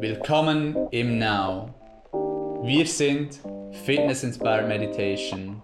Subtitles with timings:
[0.00, 1.74] Willkommen im Now.
[2.62, 3.40] Wir sind
[3.84, 5.60] Fitness Inspired Meditation.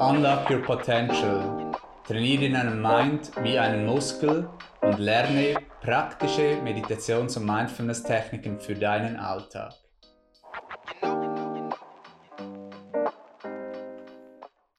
[0.00, 1.70] Unlock your potential.
[2.06, 4.48] Trainiere deinen Mind wie einen Muskel
[4.80, 9.74] und lerne praktische Meditations- und Mindfulness-Techniken für deinen Alltag.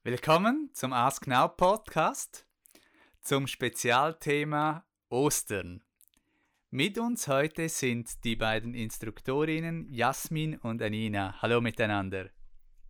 [0.02, 2.44] Willkommen zum Ask Now Podcast
[3.20, 5.85] zum Spezialthema Ostern.
[6.76, 11.40] Mit uns heute sind die beiden Instruktorinnen Jasmin und Anina.
[11.40, 12.28] Hallo miteinander.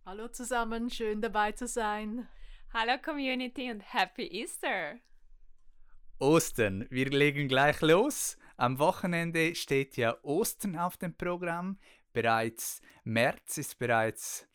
[0.05, 2.27] Hallo zusammen, schön dabei zu sein.
[2.73, 4.95] Hallo Community und Happy Easter.
[6.19, 8.37] Ostern, wir legen gleich los.
[8.57, 11.79] Am Wochenende steht ja Ostern auf dem Programm.
[12.11, 14.49] Bereits März ist bereits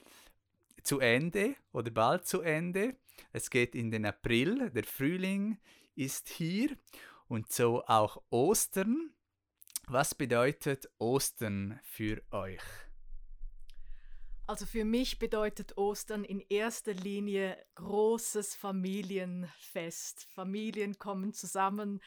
[0.82, 2.96] zu Ende oder bald zu Ende.
[3.32, 5.58] Es geht in den April, der Frühling
[5.94, 6.76] ist hier
[7.28, 9.14] und so auch Ostern.
[9.88, 12.62] Was bedeutet Ostern für euch?
[14.46, 20.28] Also für mich bedeutet Ostern in erster Linie großes Familienfest.
[20.34, 22.00] Familien kommen zusammen.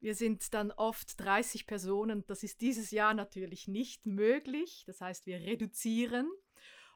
[0.00, 2.24] Wir sind dann oft 30 Personen.
[2.26, 4.84] Das ist dieses Jahr natürlich nicht möglich.
[4.86, 6.30] Das heißt, wir reduzieren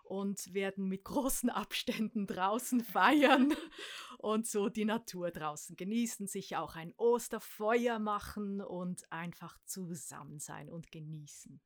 [0.03, 3.55] und werden mit großen Abständen draußen feiern
[4.17, 10.69] und so die Natur draußen genießen, sich auch ein Osterfeuer machen und einfach zusammen sein
[10.69, 11.61] und genießen.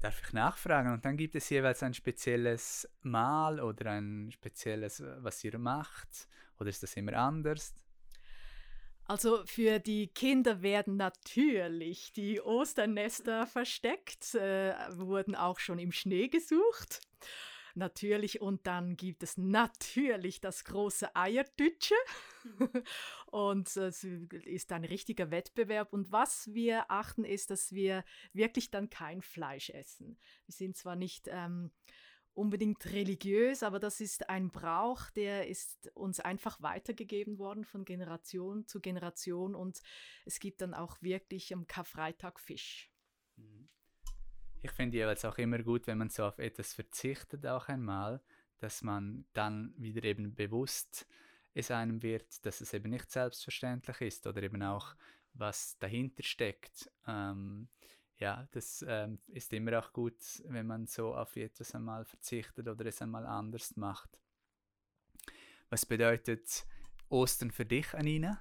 [0.00, 0.92] Darf ich nachfragen?
[0.92, 6.26] Und dann gibt es jeweils ein spezielles Mal oder ein spezielles, was ihr macht?
[6.58, 7.74] Oder ist das immer anders?
[9.04, 16.28] Also für die Kinder werden natürlich die Osternester versteckt, äh, wurden auch schon im Schnee
[16.28, 17.00] gesucht.
[17.74, 21.94] Natürlich, und dann gibt es natürlich das große Eiertütsche.
[23.26, 25.92] und es ist ein richtiger Wettbewerb.
[25.92, 30.18] Und was wir achten, ist, dass wir wirklich dann kein Fleisch essen.
[30.46, 31.70] Wir sind zwar nicht ähm,
[32.34, 38.66] unbedingt religiös, aber das ist ein Brauch, der ist uns einfach weitergegeben worden von Generation
[38.66, 39.80] zu Generation und
[40.24, 42.90] es gibt dann auch wirklich am Karfreitag Fisch.
[43.36, 43.68] Mhm.
[44.62, 48.20] Ich finde jeweils auch immer gut, wenn man so auf etwas verzichtet auch einmal,
[48.58, 51.06] dass man dann wieder eben bewusst
[51.54, 54.94] es einem wird, dass es eben nicht selbstverständlich ist oder eben auch
[55.32, 56.90] was dahinter steckt.
[57.06, 57.68] Ähm,
[58.18, 62.84] ja, das ähm, ist immer auch gut, wenn man so auf etwas einmal verzichtet oder
[62.86, 64.18] es einmal anders macht.
[65.70, 66.66] Was bedeutet
[67.08, 68.40] Ostern für dich, Anina?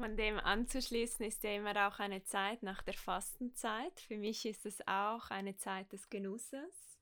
[0.00, 4.00] Von dem anzuschließen ist ja immer auch eine Zeit nach der Fastenzeit.
[4.00, 6.98] Für mich ist es auch eine Zeit des Genusses,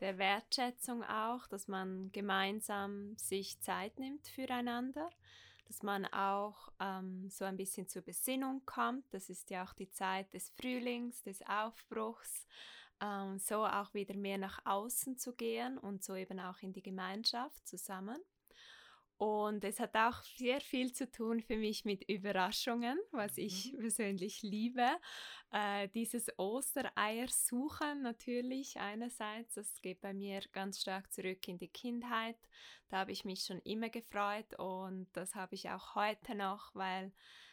[0.00, 5.08] der Wertschätzung auch, dass man gemeinsam sich Zeit nimmt füreinander
[5.68, 9.04] dass man auch ähm, so ein bisschen zur Besinnung kommt.
[9.14, 12.48] Das ist ja auch die Zeit des Frühlings, des Aufbruchs,
[13.00, 16.82] ähm, so auch wieder mehr nach außen zu gehen und so eben auch in die
[16.82, 18.20] Gemeinschaft zusammen.
[19.20, 23.80] Und es hat auch sehr viel zu tun für mich mit Überraschungen, was ich mhm.
[23.80, 24.86] persönlich liebe.
[25.52, 31.68] Äh, dieses Ostereier suchen natürlich einerseits, das geht bei mir ganz stark zurück in die
[31.68, 32.38] Kindheit.
[32.88, 37.12] Da habe ich mich schon immer gefreut und das habe ich auch heute noch, weil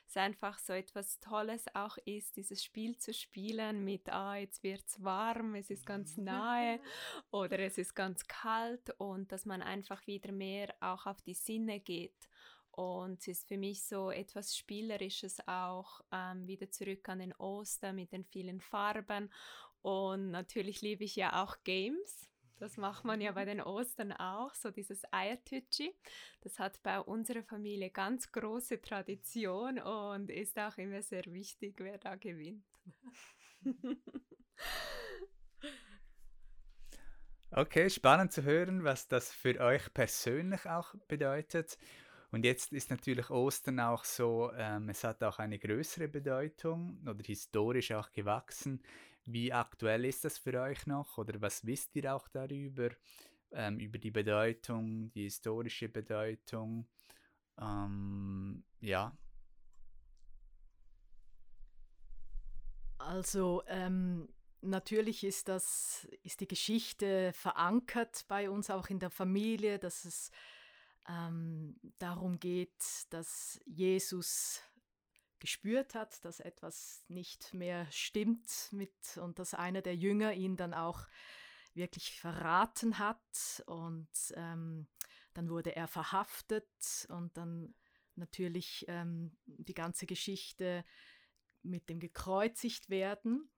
[0.09, 4.84] es einfach so etwas Tolles auch ist, dieses Spiel zu spielen mit, ah, jetzt wird
[4.88, 6.79] es warm, es ist ganz nahe
[7.31, 11.79] oder es ist ganz kalt und dass man einfach wieder mehr auch auf die Sinne
[11.79, 12.29] geht.
[12.72, 17.91] Und es ist für mich so etwas Spielerisches auch, ähm, wieder zurück an den Oster
[17.91, 19.34] mit den vielen Farben.
[19.81, 22.29] Und natürlich liebe ich ja auch Games.
[22.59, 25.94] Das macht man ja bei den Ostern auch, so dieses Eiertütschi.
[26.41, 31.97] Das hat bei unserer Familie ganz große Tradition und ist auch immer sehr wichtig, wer
[31.97, 32.66] da gewinnt.
[37.51, 41.78] Okay, spannend zu hören, was das für euch persönlich auch bedeutet.
[42.31, 47.24] Und jetzt ist natürlich Ostern auch so, ähm, es hat auch eine größere Bedeutung oder
[47.24, 48.81] historisch auch gewachsen.
[49.25, 52.89] Wie aktuell ist das für euch noch oder was wisst ihr auch darüber,
[53.51, 56.88] ähm, über die Bedeutung, die historische Bedeutung?
[57.59, 59.18] Ähm, ja.
[62.97, 64.27] Also ähm,
[64.62, 70.31] natürlich ist das ist die Geschichte verankert bei uns auch in der Familie, dass es
[71.07, 74.62] ähm, darum geht, dass Jesus
[75.39, 80.74] gespürt hat, dass etwas nicht mehr stimmt mit und dass einer der Jünger ihn dann
[80.74, 81.07] auch
[81.74, 84.88] wirklich verraten hat und ähm,
[85.33, 87.75] dann wurde er verhaftet und dann
[88.15, 90.83] natürlich ähm, die ganze Geschichte
[91.62, 93.50] mit dem gekreuzigt werden.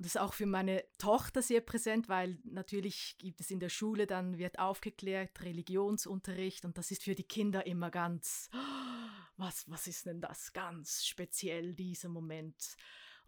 [0.00, 3.68] Und das ist auch für meine Tochter sehr präsent, weil natürlich gibt es in der
[3.68, 8.48] Schule, dann wird aufgeklärt, Religionsunterricht und das ist für die Kinder immer ganz,
[9.36, 10.54] was, was ist denn das?
[10.54, 12.78] Ganz speziell, dieser Moment.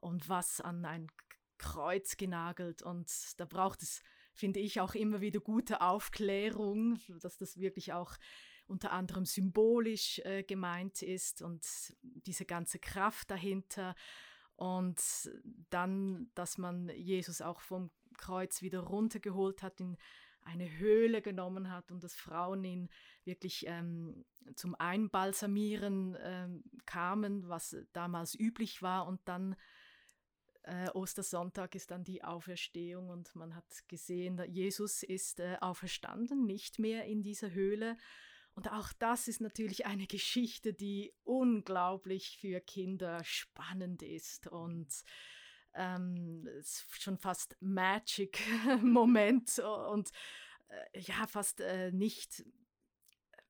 [0.00, 1.08] Und was an ein
[1.58, 4.02] Kreuz genagelt und da braucht es,
[4.32, 8.16] finde ich, auch immer wieder gute Aufklärung, dass das wirklich auch
[8.66, 11.66] unter anderem symbolisch äh, gemeint ist und
[12.00, 13.94] diese ganze Kraft dahinter
[14.56, 15.00] und
[15.70, 19.96] dann, dass man Jesus auch vom Kreuz wieder runtergeholt hat, in
[20.44, 22.88] eine Höhle genommen hat und dass Frauen ihn
[23.25, 29.06] wirklich ähm, zum Einbalsamieren ähm, kamen, was damals üblich war.
[29.06, 29.56] Und dann
[30.64, 36.78] äh, Ostersonntag ist dann die Auferstehung und man hat gesehen, Jesus ist äh, auferstanden, nicht
[36.78, 37.96] mehr in dieser Höhle.
[38.54, 44.88] Und auch das ist natürlich eine Geschichte, die unglaublich für Kinder spannend ist und
[45.75, 46.46] ähm,
[46.82, 49.58] schon fast Magic-Moment
[49.90, 50.10] und
[50.69, 52.44] äh, ja, fast äh, nicht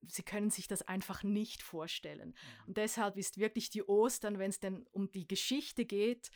[0.09, 2.31] sie können sich das einfach nicht vorstellen.
[2.31, 2.69] Mhm.
[2.69, 6.31] Und deshalb ist wirklich die Ostern, wenn es denn um die Geschichte geht,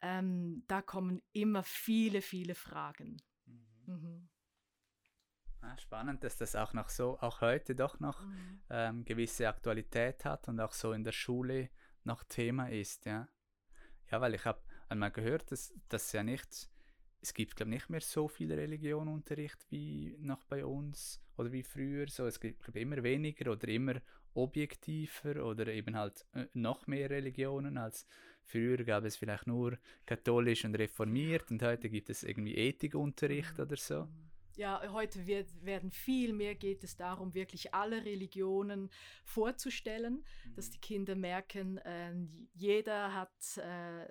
[0.00, 3.22] ähm, da kommen immer viele, viele Fragen.
[3.46, 3.94] Mhm.
[3.94, 4.28] Mhm.
[5.66, 8.60] Ah, spannend, dass das auch noch so, auch heute doch noch mhm.
[8.68, 11.70] ähm, gewisse Aktualität hat und auch so in der Schule
[12.04, 13.28] noch Thema ist, ja.
[14.10, 16.68] Ja, weil ich habe einmal gehört, dass das ja nicht,
[17.22, 22.08] es gibt glaube nicht mehr so viel Religionunterricht wie noch bei uns oder wie früher,
[22.08, 23.94] so es gibt glaube immer weniger oder immer
[24.34, 28.06] objektiver oder eben halt äh, noch mehr Religionen als
[28.42, 33.64] früher gab es vielleicht nur katholisch und reformiert und heute gibt es irgendwie Ethikunterricht mhm.
[33.64, 34.08] oder so.
[34.56, 38.90] Ja, heute wird, werden viel mehr geht es darum, wirklich alle Religionen
[39.24, 40.54] vorzustellen, mhm.
[40.54, 42.14] dass die Kinder merken, äh,
[42.54, 44.06] jeder hat, äh,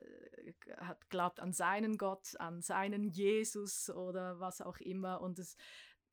[0.78, 5.22] hat glaubt an seinen Gott, an seinen Jesus oder was auch immer.
[5.22, 5.56] Und, es,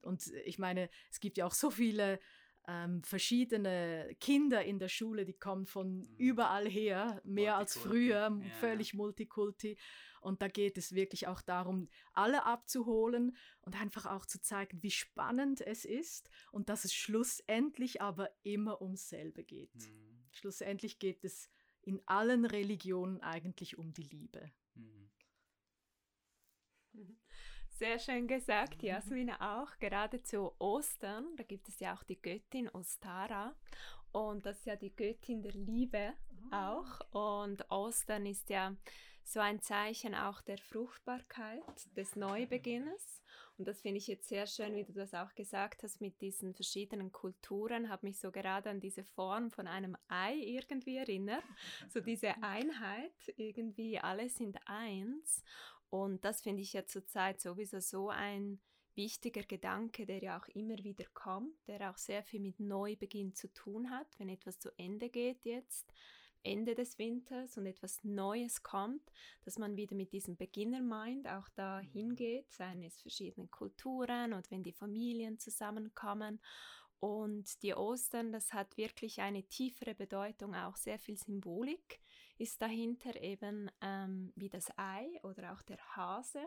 [0.03, 2.21] und ich meine, es gibt ja auch so viele
[2.69, 6.15] ähm, verschiedene Kinder in der Schule, die kommen von mhm.
[6.19, 8.51] überall her, mehr als früher, ja.
[8.61, 9.77] völlig multikulti.
[10.21, 14.91] Und da geht es wirklich auch darum, alle abzuholen und einfach auch zu zeigen, wie
[14.91, 19.75] spannend es ist und dass es schlussendlich aber immer ums selbe geht.
[19.75, 20.25] Mhm.
[20.33, 21.51] Schlussendlich geht es
[21.83, 24.51] in allen Religionen eigentlich um die Liebe.
[24.75, 25.11] Mhm.
[27.69, 29.79] Sehr schön gesagt, Jasmin auch.
[29.79, 33.57] Gerade zu Ostern, da gibt es ja auch die Göttin Ostara
[34.13, 36.13] und das ist ja die Göttin der Liebe
[36.51, 36.75] ah.
[36.75, 37.45] auch.
[37.45, 38.75] Und Ostern ist ja
[39.25, 41.63] so ein Zeichen auch der Fruchtbarkeit,
[41.97, 43.23] des Neubeginnes.
[43.59, 46.55] Und das finde ich jetzt sehr schön, wie du das auch gesagt hast, mit diesen
[46.55, 51.45] verschiedenen Kulturen, habe mich so gerade an diese Form von einem Ei irgendwie erinnert.
[51.89, 55.43] So diese Einheit, irgendwie alle sind eins.
[55.91, 58.61] Und das finde ich ja zurzeit sowieso so ein
[58.95, 63.53] wichtiger Gedanke, der ja auch immer wieder kommt, der auch sehr viel mit Neubeginn zu
[63.53, 65.93] tun hat, wenn etwas zu Ende geht jetzt
[66.43, 69.03] Ende des Winters und etwas Neues kommt,
[69.45, 74.63] dass man wieder mit diesem Beginner-Mind auch da hingeht, seien es verschiedene Kulturen und wenn
[74.63, 76.41] die Familien zusammenkommen.
[76.99, 82.01] Und die Ostern, das hat wirklich eine tiefere Bedeutung, auch sehr viel Symbolik
[82.41, 86.43] ist dahinter eben ähm, wie das Ei oder auch der Hase.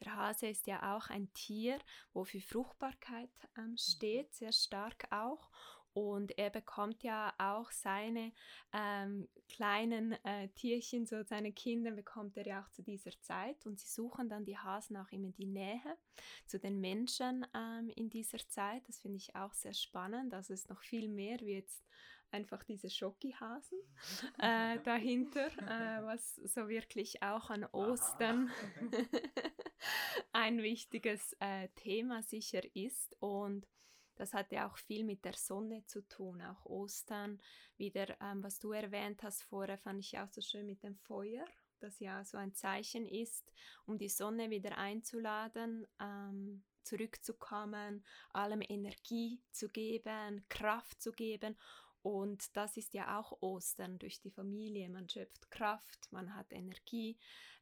[0.00, 1.78] Der Hase ist ja auch ein Tier,
[2.12, 3.76] wo für Fruchtbarkeit ähm, mhm.
[3.78, 5.48] steht, sehr stark auch.
[5.96, 8.30] Und er bekommt ja auch seine
[8.74, 13.64] ähm, kleinen äh, Tierchen, so seine Kinder, bekommt er ja auch zu dieser Zeit.
[13.64, 15.96] Und sie suchen dann die Hasen auch immer die Nähe
[16.44, 18.86] zu den Menschen ähm, in dieser Zeit.
[18.86, 20.34] Das finde ich auch sehr spannend.
[20.34, 21.82] Es ist noch viel mehr wie jetzt
[22.30, 23.78] einfach diese Schokihasen
[24.38, 28.50] äh, dahinter, äh, was so wirklich auch an Ostern
[30.34, 33.16] ein wichtiges äh, Thema sicher ist.
[33.18, 33.66] Und
[34.16, 37.40] das hat ja auch viel mit der Sonne zu tun, auch Ostern.
[37.76, 41.44] Wieder, ähm, was du erwähnt hast vorher, fand ich auch so schön mit dem Feuer,
[41.80, 43.52] das ja so ein Zeichen ist,
[43.84, 51.56] um die Sonne wieder einzuladen, ähm, zurückzukommen, allem Energie zu geben, Kraft zu geben.
[52.02, 54.88] Und das ist ja auch Ostern durch die Familie.
[54.88, 57.18] Man schöpft Kraft, man hat Energie,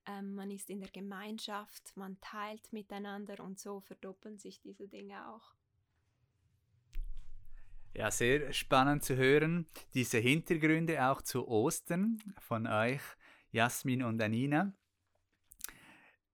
[0.06, 5.28] ähm, man ist in der Gemeinschaft, man teilt miteinander und so verdoppeln sich diese Dinge
[5.30, 5.53] auch.
[7.96, 13.00] Ja, sehr spannend zu hören, diese Hintergründe auch zu Ostern von euch,
[13.52, 14.72] Jasmin und Anina.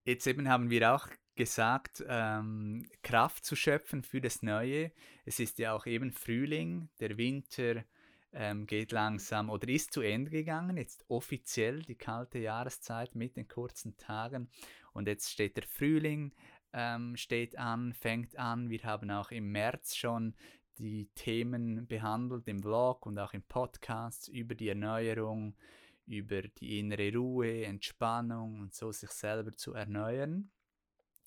[0.04, 4.90] Jetzt eben haben wir auch gesagt, ähm, Kraft zu schöpfen für das Neue.
[5.26, 7.84] Es ist ja auch eben Frühling, der Winter
[8.32, 10.78] ähm, geht langsam oder ist zu Ende gegangen.
[10.78, 14.48] Jetzt offiziell die kalte Jahreszeit mit den kurzen Tagen.
[14.94, 16.32] Und jetzt steht der Frühling,
[16.72, 18.70] ähm, steht an, fängt an.
[18.70, 20.34] Wir haben auch im März schon
[20.80, 25.54] die Themen behandelt im Vlog und auch im Podcast über die Erneuerung,
[26.06, 30.50] über die innere Ruhe, Entspannung und so sich selber zu erneuern.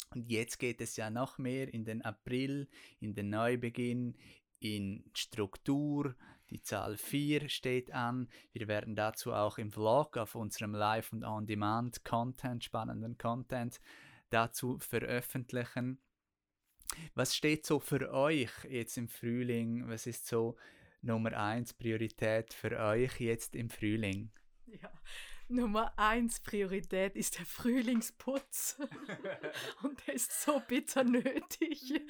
[0.09, 2.67] Und jetzt geht es ja noch mehr in den April,
[2.99, 4.15] in den Neubeginn,
[4.59, 6.15] in Struktur.
[6.49, 8.29] Die Zahl 4 steht an.
[8.53, 13.79] Wir werden dazu auch im Vlog auf unserem Live- und On-Demand-Content, spannenden Content
[14.29, 15.99] dazu veröffentlichen.
[17.15, 19.87] Was steht so für euch jetzt im Frühling?
[19.87, 20.57] Was ist so
[21.01, 24.31] Nummer 1 Priorität für euch jetzt im Frühling?
[24.65, 24.91] Ja,
[25.49, 28.77] Nummer eins Priorität ist der Frühlingsputz.
[29.83, 32.01] und der ist so bitter nötig.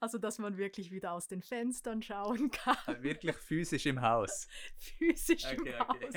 [0.00, 2.76] Also, dass man wirklich wieder aus den Fenstern schauen kann.
[2.86, 4.48] Also wirklich physisch im Haus.
[4.78, 6.14] physisch okay, im Haus.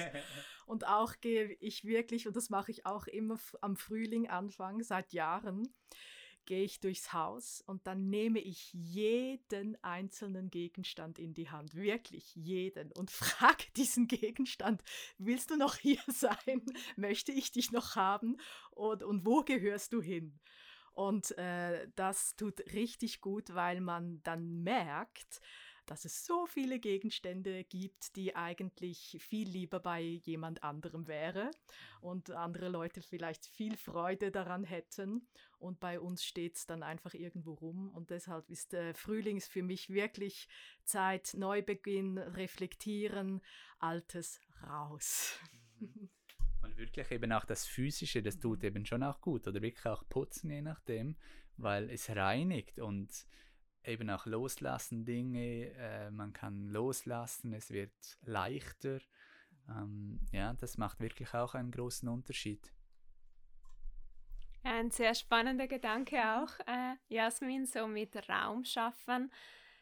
[0.66, 5.14] Und auch gehe ich wirklich, und das mache ich auch immer am Frühling Anfang, seit
[5.14, 5.68] Jahren,
[6.46, 12.36] gehe ich durchs Haus und dann nehme ich jeden einzelnen Gegenstand in die Hand, wirklich
[12.36, 14.84] jeden, und frage diesen Gegenstand,
[15.18, 16.62] willst du noch hier sein?
[16.96, 18.38] Möchte ich dich noch haben?
[18.72, 20.40] Und, und wo gehörst du hin?
[20.94, 25.40] Und äh, das tut richtig gut, weil man dann merkt,
[25.92, 31.52] dass es so viele Gegenstände gibt, die eigentlich viel lieber bei jemand anderem wäre
[32.00, 35.28] und andere Leute vielleicht viel Freude daran hätten.
[35.60, 37.90] Und bei uns steht es dann einfach irgendwo rum.
[37.90, 40.48] Und deshalb ist der Frühlings für mich wirklich
[40.86, 43.42] Zeit, Neubeginn, reflektieren,
[43.78, 45.42] Altes raus.
[45.78, 46.10] Mhm.
[46.62, 48.68] Und wirklich eben auch das Physische, das tut mhm.
[48.68, 49.46] eben schon auch gut.
[49.46, 51.18] Oder wirklich auch putzen, je nachdem,
[51.58, 53.28] weil es reinigt und
[53.86, 59.00] eben auch loslassen Dinge, äh, man kann loslassen, es wird leichter.
[59.70, 62.72] Ähm, ja, das macht wirklich auch einen großen Unterschied.
[64.64, 69.32] Ein sehr spannender Gedanke auch, äh, Jasmin, so mit Raum schaffen.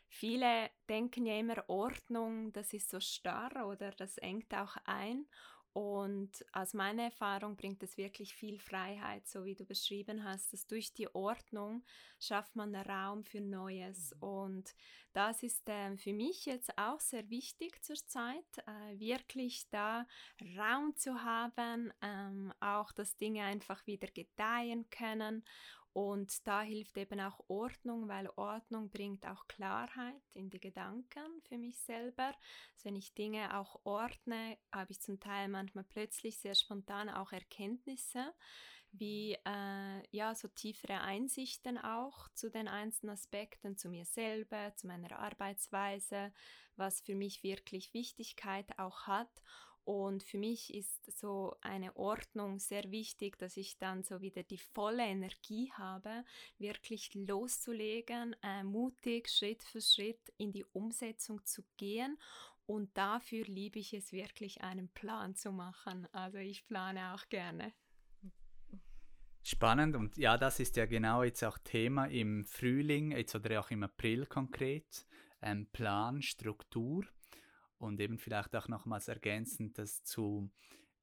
[0.07, 5.25] Viele denken ja immer, Ordnung, das ist so starr oder das engt auch ein.
[5.73, 10.65] Und aus meiner Erfahrung bringt es wirklich viel Freiheit, so wie du beschrieben hast, dass
[10.65, 11.83] durch die Ordnung
[12.19, 14.15] schafft man Raum für Neues.
[14.15, 14.27] Mhm.
[14.27, 14.75] Und
[15.13, 20.07] das ist äh, für mich jetzt auch sehr wichtig zur Zeit, äh, wirklich da
[20.57, 25.43] Raum zu haben, ähm, auch dass Dinge einfach wieder gedeihen können
[25.99, 31.57] und da hilft eben auch Ordnung, weil Ordnung bringt auch Klarheit in die Gedanken für
[31.57, 32.27] mich selber.
[32.73, 37.33] Also wenn ich Dinge auch ordne, habe ich zum Teil manchmal plötzlich sehr spontan auch
[37.33, 38.33] Erkenntnisse,
[38.93, 44.87] wie äh, ja so tiefere Einsichten auch zu den einzelnen Aspekten, zu mir selber, zu
[44.87, 46.31] meiner Arbeitsweise,
[46.77, 49.41] was für mich wirklich Wichtigkeit auch hat
[49.89, 54.59] und für mich ist so eine Ordnung sehr wichtig, dass ich dann so wieder die
[54.59, 56.23] volle Energie habe,
[56.59, 62.19] wirklich loszulegen, äh, mutig Schritt für Schritt in die Umsetzung zu gehen.
[62.67, 66.07] Und dafür liebe ich es wirklich, einen Plan zu machen.
[66.11, 67.73] Also ich plane auch gerne.
[69.41, 73.71] Spannend und ja, das ist ja genau jetzt auch Thema im Frühling, jetzt oder auch
[73.71, 75.07] im April konkret.
[75.41, 77.05] Ähm, Plan, Struktur
[77.79, 80.51] und eben vielleicht auch nochmals ergänzend, dass zu,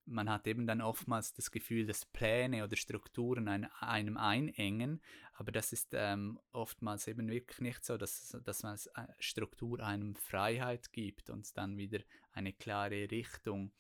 [0.05, 5.01] man hat eben dann oftmals das Gefühl, dass Pläne oder Strukturen ein, einem einengen,
[5.35, 10.15] aber das ist ähm, oftmals eben wirklich nicht so, dass, dass man äh, Struktur einem
[10.15, 12.01] Freiheit gibt und dann wieder
[12.33, 13.73] eine klare Richtung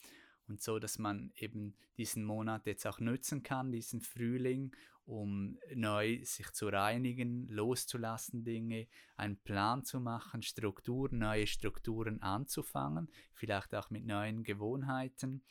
[0.49, 4.75] und so, dass man eben diesen Monat jetzt auch nutzen kann, diesen Frühling,
[5.07, 13.09] um neu sich zu reinigen, loszulassen Dinge, einen Plan zu machen, Strukturen, neue Strukturen anzufangen,
[13.35, 15.43] vielleicht auch mit neuen Gewohnheiten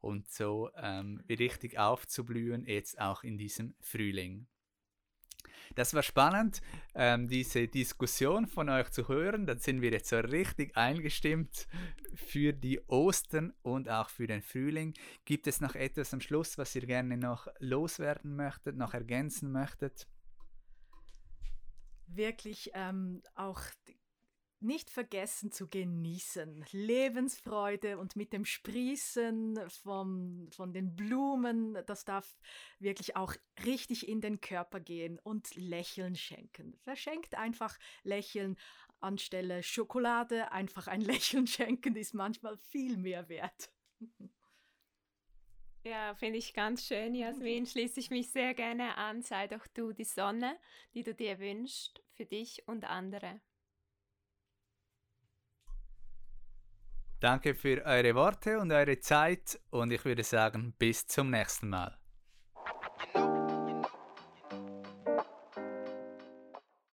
[0.00, 4.46] und so ähm, richtig aufzublühen, jetzt auch in diesem Frühling.
[5.74, 6.60] Das war spannend,
[6.94, 9.46] ähm, diese Diskussion von euch zu hören.
[9.46, 11.68] Dann sind wir jetzt so richtig eingestimmt
[12.14, 14.94] für die Ostern und auch für den Frühling.
[15.24, 20.06] Gibt es noch etwas am Schluss, was ihr gerne noch loswerden möchtet, noch ergänzen möchtet?
[22.06, 23.60] Wirklich ähm, auch
[24.60, 26.64] nicht vergessen zu genießen.
[26.70, 32.36] Lebensfreude und mit dem Sprießen vom, von den Blumen, das darf
[32.78, 36.76] wirklich auch richtig in den Körper gehen und Lächeln schenken.
[36.82, 38.56] Verschenkt einfach Lächeln
[39.00, 40.52] anstelle Schokolade.
[40.52, 43.70] Einfach ein Lächeln schenken ist manchmal viel mehr wert.
[45.82, 47.64] Ja, finde ich ganz schön, Jasmin.
[47.64, 49.22] Schließe ich mich sehr gerne an.
[49.22, 50.58] Sei doch du die Sonne,
[50.92, 53.40] die du dir wünschst, für dich und andere.
[57.20, 61.99] Danke für eure Worte und eure Zeit und ich würde sagen, bis zum nächsten Mal.